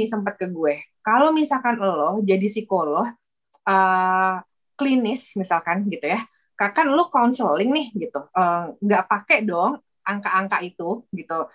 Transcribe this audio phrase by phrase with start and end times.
[0.00, 0.80] gini sempat ke gue.
[1.02, 3.10] Kalau misalkan lo jadi psikolog
[3.66, 4.34] uh,
[4.78, 6.24] klinis misalkan gitu ya
[6.56, 8.20] kan lo konseling nih gitu.
[8.32, 11.48] Uh, nggak pakai dong angka-angka itu gitu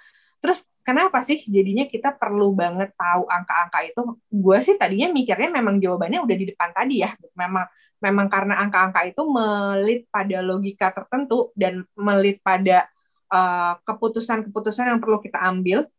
[0.45, 5.81] terus kenapa sih jadinya kita perlu banget tahu angka-angka itu gue sih tadinya mikirnya memang
[5.81, 7.65] jawabannya udah di depan tadi ya memang
[7.97, 12.85] memang karena angka-angka itu melit pada logika tertentu dan melit pada
[13.33, 15.89] uh, keputusan-keputusan uh, yang perlu kita ambil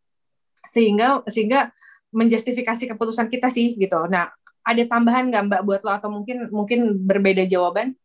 [0.71, 1.75] sehingga sehingga
[2.15, 4.07] menjustifikasi keputusan kita sih gitu.
[4.07, 4.31] Nah,
[4.63, 7.99] ada tambahan nggak Mbak buat lo atau mungkin mungkin berbeda jawaban?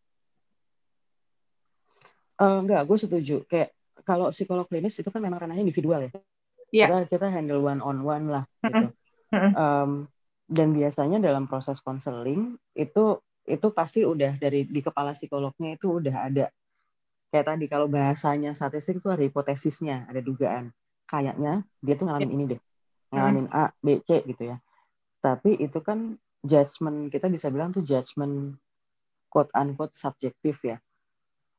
[2.41, 3.45] Uh, enggak, gue setuju.
[3.45, 6.11] Kayak kalau psikolog klinis itu kan memang ranahnya individual ya.
[6.71, 6.87] Yeah.
[6.87, 8.95] Kita kita handle one on one lah gitu.
[9.31, 10.11] Um,
[10.51, 16.15] dan biasanya dalam proses konseling itu itu pasti udah dari di kepala psikolognya itu udah
[16.27, 16.45] ada
[17.31, 20.75] kayak tadi kalau bahasanya statistik itu ada hipotesisnya, ada dugaan.
[21.07, 22.35] Kayaknya dia tuh ngalamin yeah.
[22.35, 22.61] ini deh
[23.11, 23.47] ngalamin.
[23.51, 24.57] A, B, C gitu ya.
[25.19, 28.55] Tapi itu kan judgement kita bisa bilang tuh judgement
[29.27, 30.79] quote unquote subjektif ya.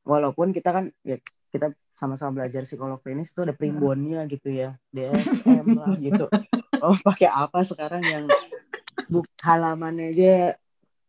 [0.03, 1.17] Walaupun kita kan ya
[1.53, 6.25] kita sama-sama belajar psikolog klinis itu ada primbonnya gitu ya, DSM lah gitu.
[6.81, 8.25] Oh pakai apa sekarang yang
[9.05, 10.57] buk halamannya aja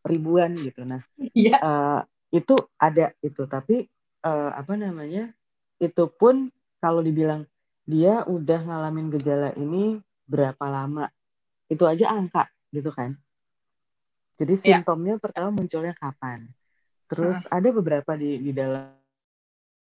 [0.05, 0.85] ribuan gitu.
[0.85, 1.01] Nah,
[1.33, 1.33] yeah.
[1.33, 1.57] Iya.
[1.65, 3.89] uh, itu ada itu, tapi
[4.21, 5.33] uh, apa namanya?
[5.81, 6.53] Itu pun
[6.85, 7.49] kalau dibilang
[7.89, 11.09] dia udah ngalamin gejala ini berapa lama
[11.69, 13.17] itu aja angka gitu kan
[14.41, 14.65] jadi iya.
[14.81, 15.23] simptomnya yeah.
[15.23, 16.49] pertama munculnya kapan
[17.09, 17.53] terus hmm.
[17.53, 18.89] ada beberapa di di dalam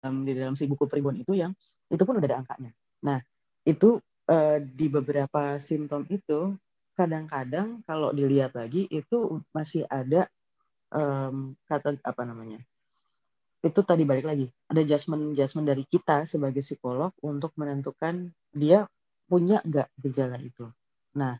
[0.01, 1.51] di dalam si buku primbon itu yang
[1.91, 2.71] itu pun udah ada angkanya
[3.03, 3.19] nah
[3.67, 3.99] itu
[4.31, 6.55] uh, di beberapa simptom itu
[6.95, 10.27] kadang-kadang kalau dilihat lagi itu masih ada
[10.91, 12.59] um, kata apa namanya
[13.59, 18.87] itu tadi balik lagi ada adjustment adjustment dari kita sebagai psikolog untuk menentukan dia
[19.29, 20.65] punya nggak gejala itu.
[21.13, 21.37] Nah,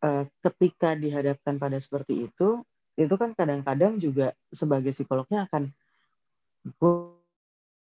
[0.00, 2.64] eh, ketika dihadapkan pada seperti itu,
[2.96, 5.68] itu kan kadang-kadang juga sebagai psikolognya akan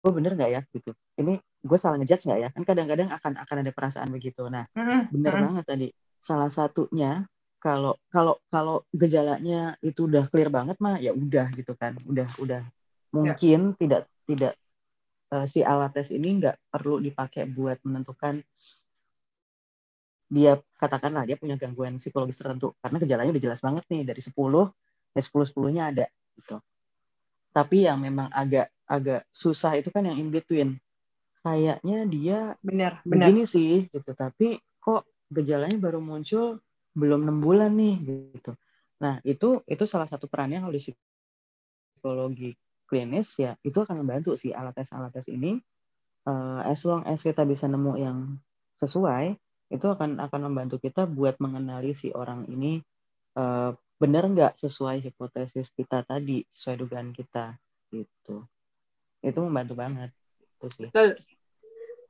[0.03, 0.91] gue bener nggak ya gitu.
[1.15, 2.49] Ini gue salah ngejudge nggak ya?
[2.51, 4.43] Kan kadang-kadang akan akan ada perasaan begitu.
[4.51, 4.67] Nah,
[5.15, 5.89] bener banget tadi.
[6.19, 7.23] Salah satunya
[7.63, 11.95] kalau kalau kalau gejalanya itu udah clear banget mah ya udah gitu kan.
[12.03, 13.15] Udah udah ya.
[13.15, 13.77] mungkin ya.
[13.79, 14.53] tidak tidak
[15.31, 18.43] uh, si alat tes ini nggak perlu dipakai buat menentukan
[20.33, 24.33] dia katakanlah dia punya gangguan psikologis tertentu karena gejalanya udah jelas banget nih dari 10
[25.13, 26.07] dari 10 10-nya ada
[26.41, 26.57] gitu.
[27.53, 30.81] Tapi yang memang agak agak susah itu kan yang in between.
[31.43, 36.63] Kayaknya dia benar begini sih gitu, tapi kok gejalanya baru muncul
[36.95, 37.97] belum enam bulan nih
[38.35, 38.53] gitu.
[39.03, 40.83] Nah, itu itu salah satu perannya kalau di
[42.03, 42.51] psikologi
[42.93, 45.57] klinis ya itu akan membantu sih alat tes alat tes ini
[46.29, 48.19] uh, as long as kita bisa nemu yang
[48.77, 49.33] sesuai
[49.73, 52.85] itu akan akan membantu kita buat mengenali si orang ini
[53.41, 57.55] uh, benar nggak sesuai hipotesis kita tadi sesuai dugaan kita
[57.95, 58.43] gitu
[59.23, 60.11] itu membantu banget
[60.43, 61.15] itu sih Betul.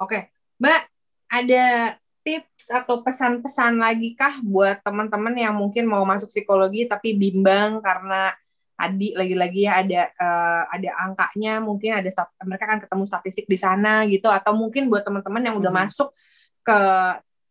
[0.01, 0.89] oke mbak
[1.29, 1.65] ada
[2.25, 8.33] tips atau pesan-pesan lagi kah buat teman-teman yang mungkin mau masuk psikologi tapi bimbang karena
[8.73, 12.09] tadi lagi-lagi ya ada uh, ada angkanya mungkin ada
[12.49, 15.83] mereka akan ketemu statistik di sana gitu atau mungkin buat teman-teman yang udah hmm.
[15.85, 16.09] masuk
[16.65, 16.79] ke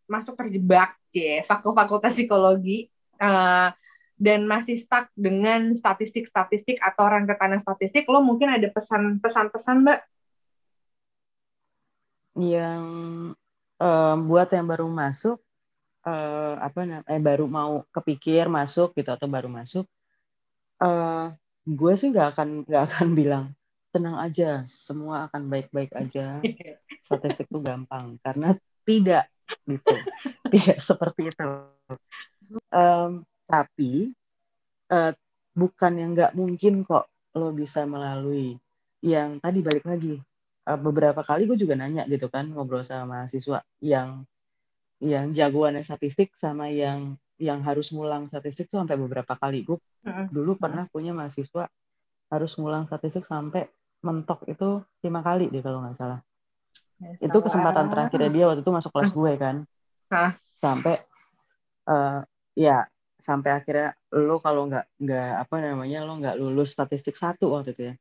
[0.09, 2.89] masuk terjebak c fakultas psikologi
[3.21, 3.69] uh,
[4.21, 9.99] dan masih stuck dengan statistik-statistik atau rentetan statistik lo mungkin ada pesan-pesan-pesan mbak?
[12.37, 12.83] Yang
[13.81, 15.41] um, buat yang baru masuk
[16.05, 19.89] uh, apa namanya eh, baru mau kepikir masuk gitu atau baru masuk
[20.81, 21.33] uh,
[21.65, 23.45] gue sih nggak akan nggak akan bilang
[23.91, 26.39] tenang aja semua akan baik-baik aja.
[27.05, 28.55] Statistik itu gampang karena
[28.87, 29.27] tidak
[29.67, 29.91] gitu.
[30.51, 31.47] Tidak seperti itu.
[32.71, 34.15] Um, tapi
[34.87, 35.11] uh,
[35.51, 38.55] bukan yang nggak mungkin kok lo bisa melalui.
[39.03, 40.15] Yang tadi balik lagi
[40.67, 44.23] uh, beberapa kali gue juga nanya gitu kan ngobrol sama mahasiswa yang
[45.01, 49.67] yang jagoannya statistik sama yang yang harus ngulang statistik tuh sampai beberapa kali.
[49.67, 49.77] Gue
[50.07, 51.67] uh dulu pernah punya mahasiswa
[52.31, 53.67] harus ngulang statistik sampai
[54.01, 56.19] mentok itu lima kali deh kalau nggak salah.
[57.01, 59.55] Ya, itu kesempatan terakhirnya dia waktu itu masuk kelas gue kan.
[60.13, 60.37] Hah?
[60.53, 61.01] Sampai
[61.89, 62.21] uh,
[62.53, 62.85] ya
[63.21, 67.83] sampai akhirnya lo kalau nggak nggak apa namanya lo nggak lulus statistik satu waktu itu
[67.93, 67.95] ya.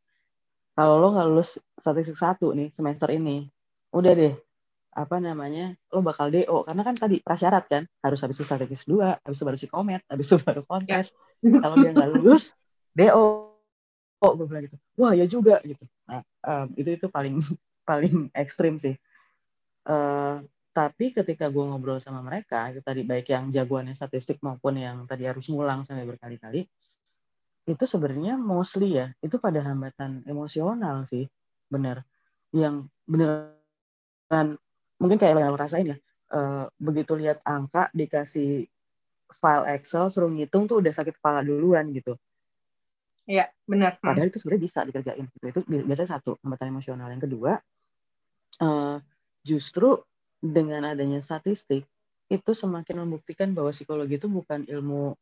[0.75, 3.47] Kalau lo nggak lulus statistik satu nih semester ini,
[3.93, 4.35] udah deh
[4.91, 9.23] apa namanya lo bakal do karena kan tadi prasyarat kan harus habis itu statistik dua
[9.23, 11.15] habis itu baru si komet habis itu baru kontes.
[11.41, 11.57] Ya.
[11.63, 12.53] kalau dia nggak lulus
[12.93, 13.55] DO
[14.21, 15.87] oh gue bilang gitu wah ya juga gitu.
[16.11, 17.39] Nah um, itu itu paling
[17.89, 18.99] paling ekstrim sih.
[19.87, 25.03] Uh, tapi ketika gue ngobrol sama mereka itu tadi baik yang jagoannya statistik maupun yang
[25.11, 26.63] tadi harus ngulang sampai berkali-kali
[27.67, 31.27] itu sebenarnya mostly ya itu pada hambatan emosional sih
[31.67, 32.07] bener
[32.55, 34.59] yang beneran
[34.99, 35.97] mungkin kayak yang rasain ya
[36.35, 38.71] uh, begitu lihat angka dikasih
[39.31, 42.15] file Excel suruh ngitung tuh udah sakit kepala duluan gitu
[43.31, 43.95] Iya, benar.
[44.03, 44.11] Hmm.
[44.11, 45.23] Padahal itu sebenarnya bisa dikerjain.
[45.31, 45.45] Gitu.
[45.55, 47.07] Itu biasanya satu, hambatan emosional.
[47.15, 47.53] Yang kedua,
[48.59, 48.99] uh,
[49.47, 50.03] justru
[50.41, 51.85] dengan adanya statistik,
[52.33, 55.15] itu semakin membuktikan bahwa psikologi itu bukan ilmu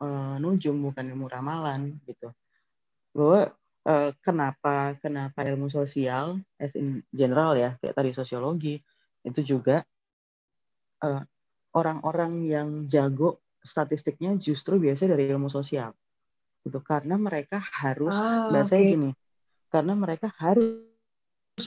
[0.00, 2.30] uh, nujum, bukan ilmu ramalan gitu.
[3.16, 3.50] Bahwa
[3.88, 8.80] uh, kenapa kenapa ilmu sosial, as in general ya, kayak tadi sosiologi,
[9.24, 9.82] itu juga
[11.02, 11.26] orang
[11.74, 15.92] orang-orang yang jago statistiknya justru biasa dari ilmu sosial
[16.66, 18.96] gitu karena mereka harus ah, bahasa okay.
[18.96, 19.10] gini
[19.68, 20.84] karena mereka harus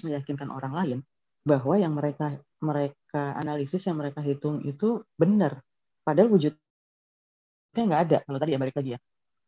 [0.04, 1.00] meyakinkan orang lain
[1.46, 5.66] bahwa yang mereka mereka analisis yang mereka hitung itu benar.
[6.06, 6.58] Padahal wujudnya
[7.74, 8.18] nggak ada.
[8.24, 9.00] Kalau tadi ya balik lagi ya.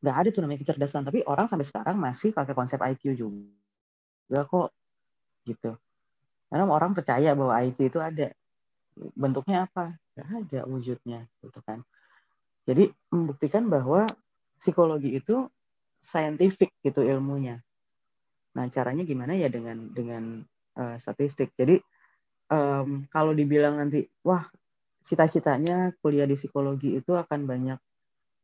[0.03, 1.05] Nggak ada tuh namanya kecerdasan.
[1.05, 4.69] Tapi orang sampai sekarang masih pakai konsep IQ juga kok
[5.45, 5.77] gitu.
[6.49, 8.33] Karena orang percaya bahwa IQ itu ada.
[9.13, 9.93] Bentuknya apa?
[10.17, 11.85] Nggak ada wujudnya gitu kan.
[12.65, 14.09] Jadi membuktikan bahwa
[14.57, 15.45] psikologi itu
[16.01, 17.59] scientific gitu ilmunya.
[18.53, 20.43] Nah caranya gimana ya dengan dengan
[20.77, 21.51] uh, statistik.
[21.57, 21.81] Jadi
[22.49, 24.43] um, kalau dibilang nanti wah
[25.03, 27.79] cita-citanya kuliah di psikologi itu akan banyak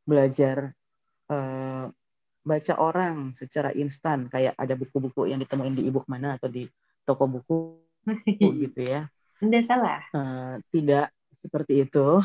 [0.04, 0.76] belajar
[1.32, 1.88] uh,
[2.40, 6.68] baca orang secara instan kayak ada buku-buku yang ditemuin di ebook mana atau di
[7.04, 7.58] toko buku
[8.64, 9.08] gitu ya.
[9.40, 10.04] Tidak salah.
[10.12, 12.20] Uh, tidak seperti itu.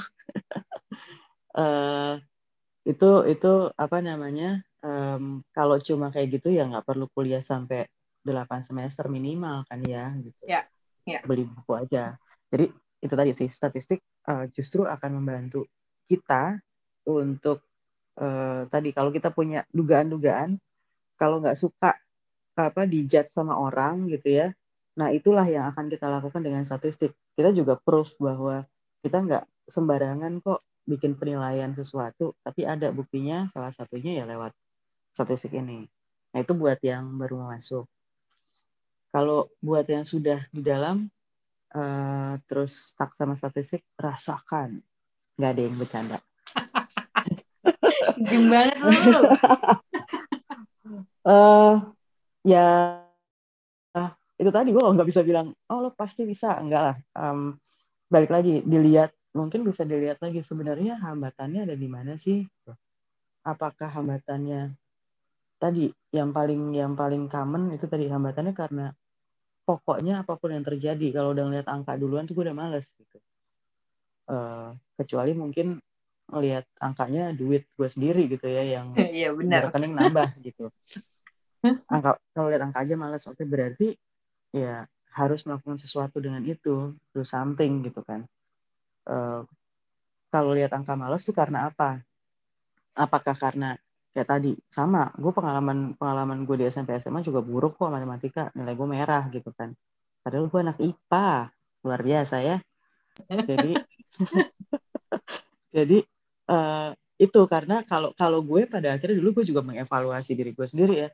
[1.55, 2.15] uh,
[2.91, 7.89] itu itu apa namanya um, kalau cuma kayak gitu ya nggak perlu kuliah sampai
[8.21, 10.65] 8 semester minimal kan ya gitu ya,
[11.05, 11.21] ya.
[11.23, 12.17] beli buku aja
[12.49, 12.69] jadi
[13.01, 15.69] itu tadi sih statistik uh, justru akan membantu
[16.09, 16.57] kita
[17.05, 17.61] untuk
[18.17, 20.57] uh, tadi kalau kita punya dugaan-dugaan
[21.15, 21.95] kalau nggak suka
[22.55, 24.47] apa dijat sama orang gitu ya
[24.95, 28.63] nah itulah yang akan kita lakukan dengan statistik kita juga proof bahwa
[29.03, 34.53] kita nggak sembarangan kok bikin penilaian sesuatu, tapi ada buktinya salah satunya ya lewat
[35.09, 35.89] statistik ini.
[36.31, 37.89] Nah itu buat yang baru masuk.
[39.15, 41.07] Kalau buat yang sudah di dalam
[41.71, 44.83] uh, terus stuck sama statistik, rasakan.
[45.39, 46.17] Nggak ada yang bercanda.
[48.27, 49.23] Lu.
[51.31, 51.75] uh,
[52.51, 52.99] ya
[54.35, 57.55] itu tadi gue nggak bisa bilang oh lo pasti bisa enggak lah um,
[58.11, 62.43] balik lagi dilihat mungkin bisa dilihat lagi sebenarnya hambatannya ada di mana sih?
[63.47, 64.75] Apakah hambatannya
[65.55, 68.91] tadi yang paling yang paling common itu tadi hambatannya karena
[69.65, 73.17] pokoknya apa pun yang terjadi kalau udah ngeliat angka duluan tuh gue udah males gitu.
[74.25, 75.77] Uh, kecuali mungkin
[76.29, 79.69] ngelihat angkanya duit gue sendiri gitu ya yang iya, benar.
[79.69, 80.69] rekening nambah gitu.
[81.89, 83.93] Angka kalau lihat angka aja males oke berarti
[84.53, 84.85] ya
[85.15, 88.27] harus melakukan sesuatu dengan itu, do something gitu kan.
[89.07, 89.41] Eh,
[90.27, 92.03] kalau lihat angka malas tuh karena apa?
[92.91, 93.79] Apakah karena
[94.15, 98.71] kayak tadi sama, gue pengalaman pengalaman gue di SMP SMA juga buruk kok matematika, nilai
[98.71, 99.75] gue merah gitu kan.
[100.23, 101.51] Padahal gue anak IPA,
[101.83, 102.57] luar biasa ya.
[103.27, 103.75] Jadi
[105.75, 105.97] jadi
[106.47, 110.95] uh, itu karena kalau kalau gue pada akhirnya dulu gue juga mengevaluasi diri gue sendiri
[110.95, 111.09] ya.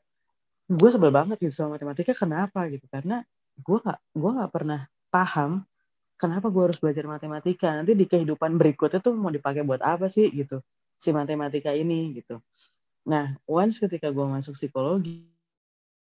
[0.70, 2.13] Gue sebel banget gitu sama matematika.
[2.13, 2.86] Kenapa gitu?
[2.86, 3.25] Karena
[3.58, 5.65] gue gak gue nggak pernah paham
[6.22, 7.74] kenapa gue harus belajar matematika.
[7.74, 10.62] Nanti di kehidupan berikutnya tuh mau dipakai buat apa sih gitu?
[10.93, 12.38] Si matematika ini gitu
[13.01, 15.31] nah once ketika gue masuk psikologi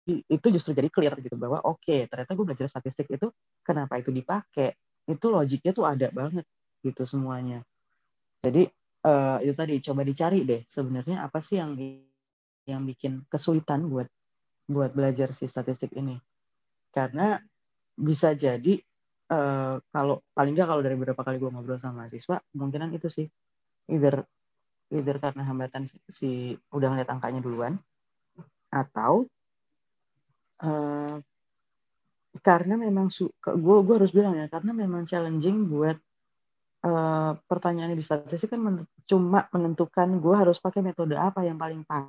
[0.09, 3.31] itu justru jadi clear gitu bahwa oke okay, ternyata gue belajar statistik itu
[3.63, 4.75] kenapa itu dipakai?
[5.07, 6.47] Itu logiknya tuh ada banget
[6.81, 7.63] gitu semuanya.
[8.41, 8.67] Jadi
[9.05, 11.77] uh, itu tadi coba dicari deh sebenarnya apa sih yang
[12.65, 14.09] yang bikin kesulitan buat
[14.71, 16.17] buat belajar si statistik ini.
[16.91, 17.39] Karena
[17.95, 18.81] bisa jadi
[19.31, 23.27] uh, kalau paling nggak kalau dari beberapa kali gue ngobrol sama mahasiswa kemungkinan itu sih.
[23.91, 24.25] Either
[24.91, 27.79] either karena hambatan si, udah ngeliat angkanya duluan
[28.71, 29.27] atau
[30.63, 31.17] uh,
[32.41, 35.99] karena memang gue gue harus bilang ya karena memang challenging buat
[36.87, 38.77] uh, pertanyaan di statistik kan men
[39.11, 42.07] cuma menentukan gue harus pakai metode apa yang paling pas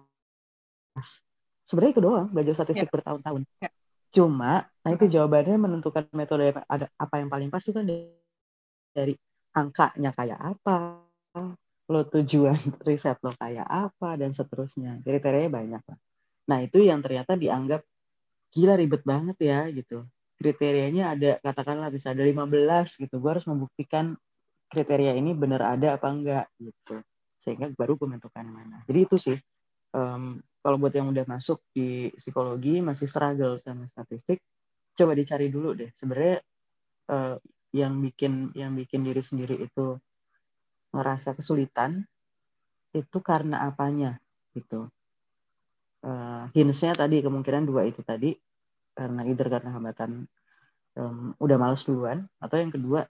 [1.66, 2.94] sebenarnya itu doang belajar statistik yeah.
[2.94, 3.74] bertahun-tahun yeah.
[4.12, 9.16] Cuma, nah itu jawabannya menentukan metode apa yang paling pas itu kan dari,
[9.56, 11.00] angkanya kayak apa,
[11.92, 12.56] lo tujuan
[12.88, 15.04] riset lo kayak apa dan seterusnya.
[15.04, 16.00] Kriterianya banyak lah.
[16.42, 17.86] nah itu yang ternyata dianggap
[18.52, 20.08] gila ribet banget ya gitu.
[20.40, 23.16] Kriterianya ada katakanlah bisa ada 15 gitu.
[23.22, 24.18] Gue harus membuktikan
[24.72, 27.04] kriteria ini benar ada apa enggak gitu.
[27.38, 28.82] Sehingga baru menentukan mana.
[28.88, 29.38] Jadi itu sih
[29.94, 34.40] um, kalau buat yang udah masuk di psikologi masih struggle sama statistik
[34.96, 35.92] coba dicari dulu deh.
[35.96, 36.38] Sebenarnya
[37.12, 37.36] uh,
[37.72, 39.96] yang bikin yang bikin diri sendiri itu
[40.92, 42.04] ngerasa kesulitan
[42.92, 44.20] itu karena apanya
[44.52, 44.92] gitu.
[46.02, 48.34] Uh, hintsnya tadi kemungkinan dua itu tadi
[48.98, 50.26] karena either karena hambatan
[50.98, 53.06] um, udah males duluan atau yang kedua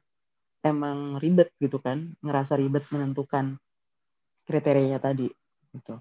[0.61, 3.57] emang ribet gitu kan ngerasa ribet menentukan
[4.45, 5.31] kriterianya tadi
[5.73, 5.97] gitu.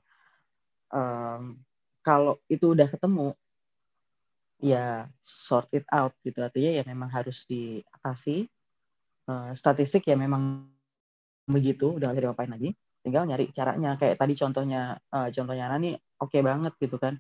[0.91, 1.63] Um,
[2.03, 3.33] kalau itu udah ketemu
[4.61, 6.43] ya sort it out gitu.
[6.45, 8.51] Artinya ya memang harus diatasi
[9.31, 10.69] uh, statistik ya memang
[11.49, 12.71] begitu udah gak bisa diapain lagi
[13.01, 13.97] tinggal nyari caranya.
[13.97, 17.17] Kayak tadi contohnya uh, contohnya Nani oke okay banget gitu kan.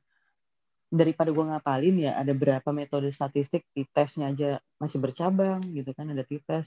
[0.91, 6.11] Daripada gue ngapalin ya ada berapa metode statistik di tesnya aja masih bercabang gitu kan
[6.11, 6.67] ada tes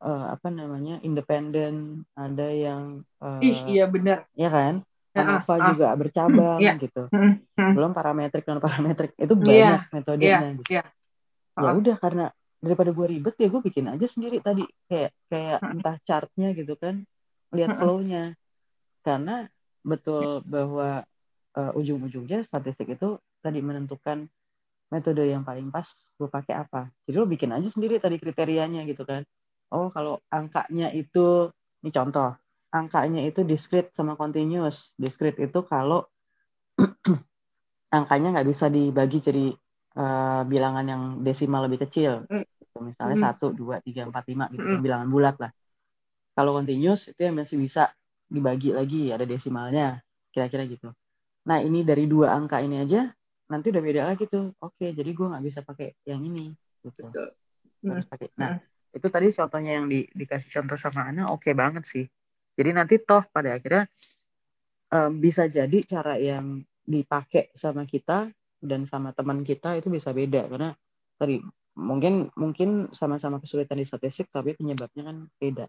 [0.00, 4.82] uh, apa namanya independen ada yang uh, ih iya benar ya kan?
[5.12, 7.02] Apa uh, uh, juga bercabang uh, gitu.
[7.76, 10.70] Belum parametrik dan parametrik itu iya, banyak yeah, metodenya yeah, gitu.
[10.80, 10.86] Yeah.
[11.52, 12.26] Ya udah karena
[12.62, 17.02] daripada gue ribet ya gue bikin aja sendiri tadi kayak kayak entah chartnya gitu kan
[17.50, 18.38] lihat flow-nya
[19.02, 19.50] karena
[19.82, 21.02] betul bahwa
[21.58, 24.30] uh, ujung-ujungnya statistik itu tadi menentukan
[24.92, 25.88] metode yang paling pas
[26.20, 26.92] gue pakai apa.
[27.08, 29.24] Jadi lo bikin aja sendiri tadi kriterianya gitu kan.
[29.72, 31.48] Oh kalau angkanya itu,
[31.80, 32.36] ini contoh,
[32.68, 34.92] angkanya itu discrete sama continuous.
[35.00, 36.04] Discrete itu kalau
[37.98, 39.56] angkanya nggak bisa dibagi jadi
[39.96, 42.24] uh, bilangan yang desimal lebih kecil.
[42.28, 42.76] Gitu.
[42.80, 43.26] Misalnya hmm.
[43.28, 44.80] satu, dua, tiga, empat, lima gitu, mm.
[44.80, 45.52] bilangan bulat lah.
[46.32, 47.92] Kalau continuous itu yang masih bisa
[48.24, 50.00] dibagi lagi, ada desimalnya,
[50.32, 50.88] kira-kira gitu.
[51.44, 53.12] Nah ini dari dua angka ini aja
[53.52, 54.56] nanti udah beda lagi tuh.
[54.64, 56.56] Oke, jadi gue nggak bisa pakai yang ini.
[56.80, 57.04] Gitu.
[57.84, 58.32] Harus pakai.
[58.40, 58.56] Nah
[58.92, 62.04] itu tadi contohnya yang di, dikasih contoh sama Ana oke okay banget sih.
[62.56, 63.84] Jadi nanti toh pada akhirnya
[64.92, 68.32] um, bisa jadi cara yang dipakai sama kita
[68.62, 70.46] dan sama teman kita itu bisa beda.
[70.46, 70.70] Karena
[71.18, 71.42] tadi
[71.76, 75.66] mungkin mungkin sama-sama kesulitan di statistik tapi penyebabnya kan beda.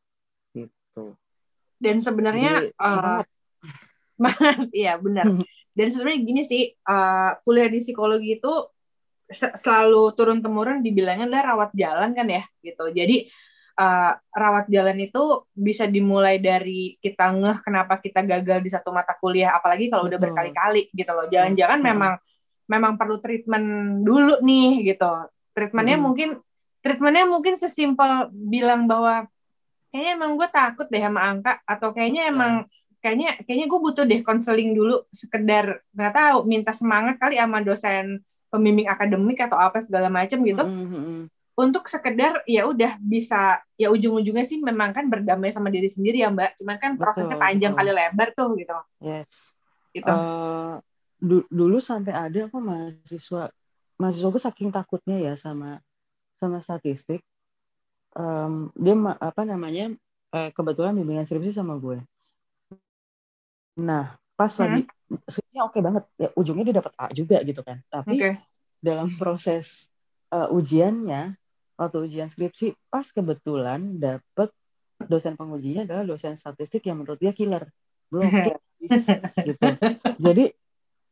[0.53, 1.17] Gitu.
[1.81, 3.21] Dan sebenarnya Jadi, uh,
[4.15, 5.25] semangat, iya benar.
[5.73, 8.53] dan sebenarnya gini sih uh, kuliah di psikologi itu
[9.33, 12.93] selalu turun temurun dibilangnya adalah rawat jalan kan ya gitu.
[12.93, 13.25] Jadi
[13.79, 19.17] uh, rawat jalan itu bisa dimulai dari kita ngeh kenapa kita gagal di satu mata
[19.17, 21.25] kuliah apalagi kalau udah berkali-kali gitu loh.
[21.27, 21.89] Jangan-jangan hmm.
[22.67, 23.67] Memang perlu treatment
[24.05, 25.12] dulu nih gitu.
[25.53, 26.05] Treatmentnya hmm.
[26.05, 26.29] mungkin
[26.84, 29.27] treatmentnya mungkin sesimpel bilang bahwa
[29.93, 32.65] kayaknya emang gue takut deh sama angka atau kayaknya emang
[33.03, 38.24] kayaknya kayaknya gue butuh deh konseling dulu sekedar nggak tahu minta semangat kali sama dosen
[38.48, 40.63] pembimbing akademik atau apa segala macam gitu.
[40.63, 41.20] Mm -hmm.
[41.53, 46.34] untuk sekedar ya udah bisa ya ujung-ujungnya sih memang kan berdamai sama diri sendiri ya
[46.34, 46.58] mbak.
[46.58, 47.86] Cuman kan prosesnya betul, panjang betul.
[47.86, 48.77] kali lebar tuh gitu.
[48.98, 49.53] Yes.
[49.93, 50.10] Gitu.
[50.10, 50.82] Uh,
[51.23, 53.47] du dulu sampai ada aku mahasiswa
[53.95, 55.79] mahasiswa gue saking takutnya ya sama
[56.35, 57.23] sama statistik
[58.19, 58.91] um, dia
[59.23, 59.95] apa namanya
[60.35, 62.03] uh, kebetulan bimbingan skripsi sama gue
[63.79, 64.61] Nah, pas hmm.
[64.61, 67.81] lagi skripsinya oke okay banget, ya ujungnya dia dapat A juga gitu kan.
[67.89, 68.33] Tapi okay.
[68.81, 69.89] dalam proses
[70.29, 71.33] uh, ujiannya,
[71.77, 74.53] waktu ujian skripsi, pas kebetulan dapat
[75.09, 77.65] dosen pengujinya adalah dosen statistik yang menurut dia killer.
[78.13, 78.29] Belum
[79.47, 79.67] gitu.
[80.21, 80.53] Jadi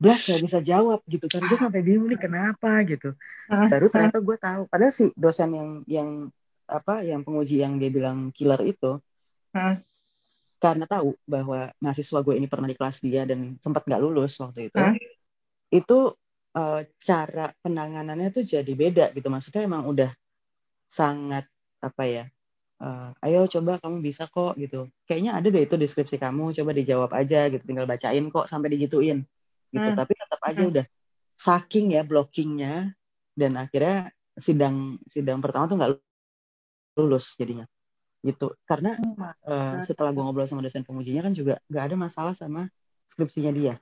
[0.02, 1.30] Blas nggak bisa jawab gitu.
[1.30, 3.14] Kan gue sampai bingung nih kenapa gitu.
[3.46, 4.66] Baru ternyata gue tahu.
[4.66, 6.10] Padahal si dosen yang yang
[6.66, 8.98] apa yang penguji yang dia bilang killer itu
[10.62, 14.70] karena tahu bahwa mahasiswa gue ini pernah di kelas dia dan sempat nggak lulus waktu
[14.70, 14.96] itu hmm?
[15.74, 16.14] itu
[16.54, 19.28] uh, cara penanganannya tuh jadi beda gitu.
[19.28, 20.14] Maksudnya emang udah
[20.86, 21.50] sangat
[21.82, 22.24] apa ya
[22.78, 24.86] uh, ayo coba kamu bisa kok gitu.
[25.10, 27.64] Kayaknya ada deh itu deskripsi kamu coba dijawab aja gitu.
[27.66, 29.26] Tinggal bacain kok sampai digituin
[29.72, 29.88] gitu.
[29.88, 29.98] Hmm.
[29.98, 30.72] tapi tetap aja hmm.
[30.76, 30.86] udah
[31.40, 32.94] saking ya blockingnya
[33.34, 35.92] dan akhirnya sidang sidang pertama tuh nggak
[37.00, 37.66] lulus jadinya.
[38.22, 38.54] Gitu.
[38.70, 39.00] Karena
[39.50, 42.70] uh, setelah gue ngobrol sama dosen pengujinya kan juga nggak ada masalah sama
[43.10, 43.76] skripsinya dia.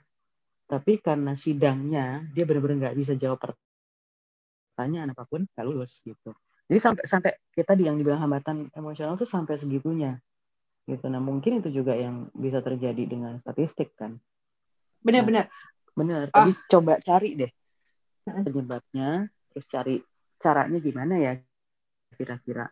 [0.69, 6.31] Tapi karena sidangnya dia benar-benar nggak bisa jawab pertanyaan apa pun nggak lulus gitu.
[6.69, 10.22] Jadi sampai sampai kita di yang dibilang hambatan emosional tuh sampai segitunya.
[10.86, 11.03] Gitu.
[11.10, 14.22] Nah mungkin itu juga yang bisa terjadi dengan statistik kan.
[15.01, 15.50] Benar-benar
[15.93, 16.58] benar tapi oh.
[16.69, 17.51] coba cari deh
[18.25, 19.96] penyebabnya terus cari
[20.39, 21.34] caranya gimana ya
[22.15, 22.69] kira-kira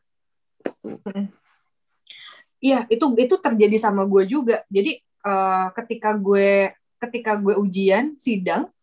[2.57, 4.65] Iya, itu itu terjadi sama gue juga.
[4.65, 8.73] Jadi uh, ketika gue ketika gue ujian sidang,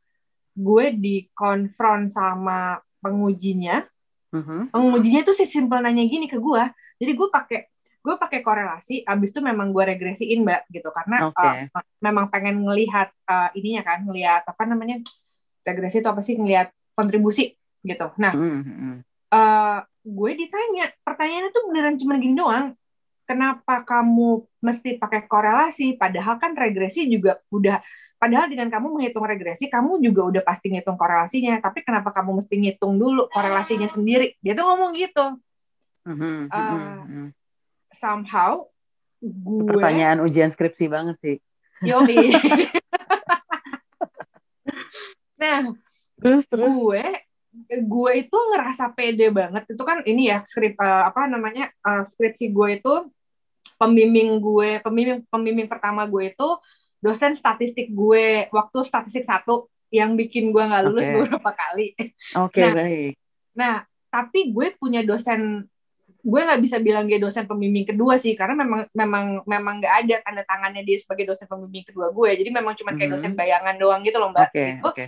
[0.54, 3.82] gue dikonfront sama pengujinya.
[4.30, 4.70] Mhm.
[4.70, 6.62] Pengujinya tuh si simpel nanya gini ke gue.
[7.02, 7.66] Jadi gue pakai
[8.04, 11.40] gue pakai korelasi, abis itu memang gue regresiin mbak gitu karena Oke.
[11.72, 15.00] uh, memang pengen ngelihat uh, ininya kan, ngelihat apa namanya
[15.64, 18.12] regresi itu apa sih ngelihat kontribusi gitu.
[18.20, 19.00] Nah Mhm.
[19.32, 22.76] uh, gue ditanya pertanyaannya tuh beneran cuma gini doang
[23.24, 27.80] kenapa kamu mesti pakai korelasi padahal kan regresi juga udah
[28.20, 32.52] padahal dengan kamu menghitung regresi kamu juga udah pasti ngitung korelasinya tapi kenapa kamu mesti
[32.52, 35.40] ngitung dulu korelasinya sendiri dia tuh ngomong gitu
[36.04, 36.52] Mhm.
[36.52, 37.26] Uh, Mhm.
[37.94, 38.66] Somehow
[39.18, 41.36] gue Pertanyaan ujian skripsi banget sih.
[41.80, 42.28] yoi
[45.34, 45.72] nah
[46.16, 46.68] Terus terus.
[46.68, 47.04] gue
[47.70, 52.50] gue itu ngerasa pede banget itu kan ini ya skrip eh, apa namanya eh, skripsi
[52.50, 52.94] gue itu
[53.76, 56.48] pembimbing gue pembimbing pembimbing pertama gue itu
[56.98, 61.14] dosen statistik gue waktu statistik satu yang bikin gue nggak lulus Oke.
[61.20, 61.88] beberapa kali
[62.34, 63.12] Oke Nah, baik.
[63.54, 63.74] nah
[64.08, 65.66] tapi gue punya dosen
[66.24, 70.14] gue nggak bisa bilang dia dosen pembimbing kedua sih karena memang memang memang nggak ada
[70.24, 74.00] tanda tangannya dia sebagai dosen pembimbing kedua gue jadi memang cuma kayak dosen bayangan doang
[74.00, 75.04] gitu loh mbak Oke itu oke.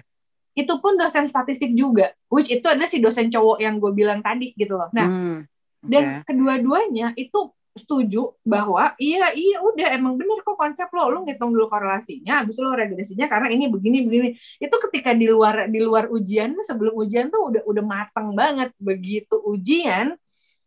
[0.57, 4.57] itu pun dosen statistik juga, which itu adalah si dosen cowok yang gue bilang tadi
[4.57, 4.89] gitu loh.
[4.89, 5.85] Nah, Hmm, oke.
[5.85, 11.53] dan kedua-duanya itu setuju bahwa iya iya udah emang bener kok konsep lo lo ngitung
[11.53, 16.09] dulu korelasinya habis lo regresinya karena ini begini begini itu ketika di luar di luar
[16.09, 20.17] ujian sebelum ujian tuh udah udah matang banget begitu ujian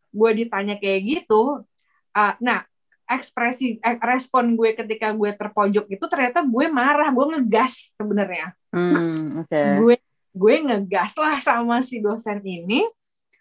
[0.09, 1.63] gue ditanya kayak gitu
[2.11, 2.65] ah, nah
[3.09, 9.41] ekspresi eh, respon gue ketika gue terpojok itu ternyata gue marah gue ngegas sebenarnya Hmm,
[9.41, 9.61] oke.
[9.81, 9.95] gue
[10.29, 12.85] gue ngegas lah sama si dosen ini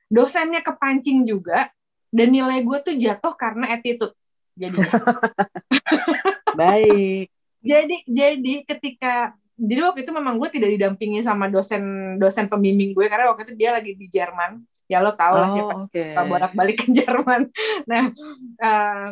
[0.08, 1.68] dosennya kepancing juga
[2.08, 4.16] dan nilai gue tuh jatuh karena attitude
[4.56, 4.88] jadinya
[6.56, 7.28] Baik.
[7.60, 13.04] jadi jadi ketika jadi waktu itu memang gue tidak didampingi sama dosen dosen pembimbing gue
[13.04, 16.02] karena waktu itu dia lagi di Jerman ya lo tau lah Oh, oke.
[16.26, 17.52] bolak balik ke Jerman.
[17.90, 18.10] Nah
[18.58, 19.08] eh,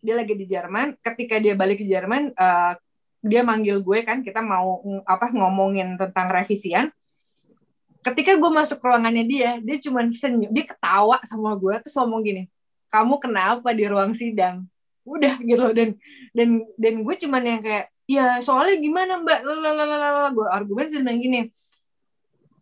[0.00, 0.96] dia lagi di Jerman.
[1.04, 2.72] Ketika dia balik ke Jerman eh,
[3.20, 6.88] dia manggil gue kan kita mau apa ngomongin tentang revisian.
[8.00, 12.22] Ketika gue masuk ke ruangannya dia dia cuma senyum dia ketawa sama gue terus ngomong
[12.24, 12.42] gini
[12.88, 14.64] kamu kenapa di ruang sidang?
[15.04, 15.74] Udah gitu loh.
[15.76, 15.98] Dan
[16.32, 19.44] dan dan gue cuman yang kayak ya soalnya gimana mbak?
[19.44, 21.50] Lalalala gue argumen sih gini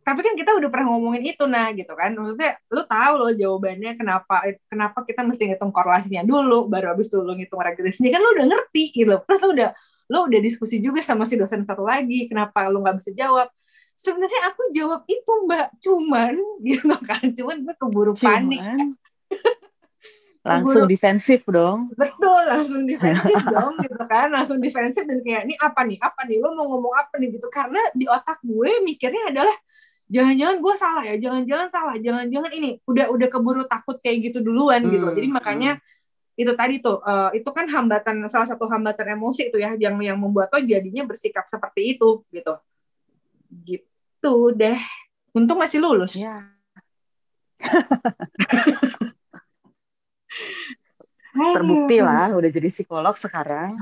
[0.05, 2.13] tapi kan kita udah pernah ngomongin itu nah gitu kan.
[2.13, 7.25] Maksudnya lu tahu loh jawabannya kenapa kenapa kita mesti ngitung korelasinya dulu baru habis itu
[7.25, 9.17] lu ngitung regresinya kan lu udah ngerti gitu.
[9.25, 9.71] Terus lu udah
[10.13, 13.49] lu udah diskusi juga sama si dosen satu lagi kenapa lu nggak bisa jawab.
[13.97, 15.67] Sebenarnya aku jawab itu mbak.
[15.81, 16.35] Cuman
[16.69, 17.25] gitu kan.
[17.33, 18.61] Cuman gue keburu panik.
[18.61, 18.93] Cuman,
[20.45, 21.89] langsung defensif dong.
[21.97, 24.29] betul langsung defensif dong gitu kan.
[24.29, 25.97] Langsung defensif dan kayak ini apa nih?
[25.97, 26.37] Apa nih?
[26.45, 27.41] Lo mau ngomong apa nih?
[27.41, 27.49] Gitu.
[27.49, 29.57] Karena di otak gue mikirnya adalah
[30.15, 34.87] jangan-jangan gue salah ya jangan-jangan salah jangan-jangan ini udah udah keburu takut kayak gitu duluan
[34.87, 35.71] gitu Hmm, jadi makanya
[36.39, 40.19] itu tadi tuh eh, itu kan hambatan salah satu hambatan emosi itu ya yang yang
[40.19, 42.55] membuat lo jadinya bersikap seperti itu gitu
[43.67, 44.79] gitu deh
[45.35, 46.15] untung masih lulus
[51.35, 51.35] Ya.
[51.35, 53.75] Terbukti lah udah jadi psikolog sekarang.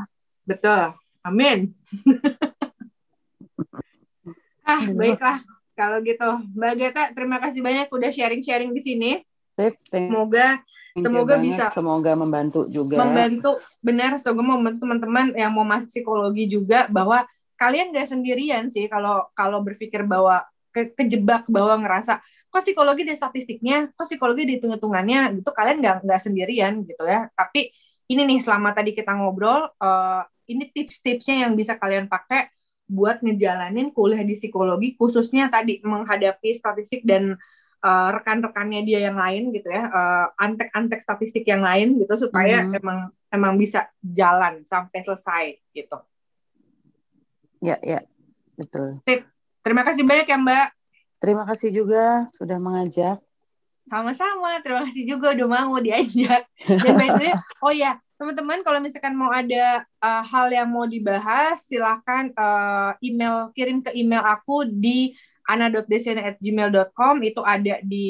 [0.49, 0.97] Betul.
[1.21, 1.77] Amin.
[4.64, 5.45] ah, baiklah.
[5.83, 9.11] Kalau gitu, Mbak Geta, terima kasih banyak udah sharing-sharing di sini.
[9.59, 10.62] Sip, thank Semoga
[10.95, 11.47] you semoga banget.
[11.49, 13.01] bisa Semoga membantu juga.
[13.01, 17.25] membantu benar semoga membantu teman-teman yang mau masuk psikologi juga bahwa
[17.57, 22.21] kalian gak sendirian sih kalau kalau berpikir bahwa ke, kejebak bahwa ngerasa
[22.53, 27.27] kok psikologi di statistiknya, kok psikologi di hitung-hitungannya gitu kalian nggak nggak sendirian gitu ya.
[27.33, 27.73] Tapi
[28.12, 32.53] ini nih selama tadi kita ngobrol eh, ini tips-tipsnya yang bisa kalian pakai
[32.92, 37.40] buat ngejalanin kuliah di psikologi khususnya tadi menghadapi statistik dan
[37.81, 42.78] eh, rekan-rekannya dia yang lain gitu ya eh, antek-antek statistik yang lain gitu supaya Mhm.
[42.78, 42.98] emang
[43.33, 45.96] emang bisa jalan sampai selesai gitu.
[47.64, 48.05] Ya, ya.
[48.59, 49.00] Betul.
[49.62, 50.66] Terima kasih banyak ya Mbak.
[51.22, 53.22] Terima kasih juga sudah mengajak.
[53.87, 54.59] Sama-sama.
[54.61, 56.44] Terima kasih juga udah mau diajak.
[56.66, 60.87] Dan by the way, oh ya teman-teman kalau misalkan mau ada uh, hal yang mau
[60.87, 68.08] dibahas silahkan uh, email kirim ke email aku di ana.desena@gmail.com itu ada di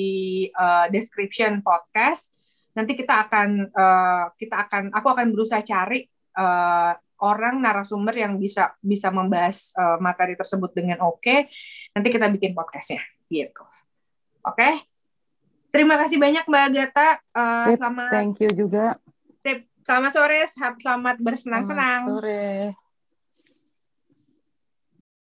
[0.53, 2.29] uh, description podcast.
[2.77, 6.05] Nanti kita akan uh, kita akan aku akan berusaha cari
[6.37, 6.93] uh,
[7.25, 11.49] orang narasumber yang bisa bisa membahas uh, materi tersebut dengan oke.
[11.97, 13.01] Nanti kita bikin podcastnya
[13.33, 13.65] gitu.
[14.45, 14.85] Oke.
[15.73, 17.09] Terima kasih banyak Mbak Agatha.
[17.33, 19.01] Uh, Sip, selamat Thank you juga.
[19.83, 20.41] Selamat sore,
[20.79, 22.07] selamat bersenang-senang.
[22.07, 22.82] Selamat Sore.